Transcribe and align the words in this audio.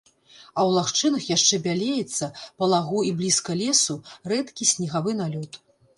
А 0.57 0.59
ў 0.67 0.69
лагчынах 0.77 1.27
яшчэ 1.35 1.59
бялеецца, 1.67 2.29
па 2.61 2.69
лагу 2.73 3.03
і 3.11 3.11
блізка 3.19 3.51
лесу, 3.61 4.01
рэдкі 4.33 4.63
снегавы 4.75 5.11
налёт. 5.21 5.63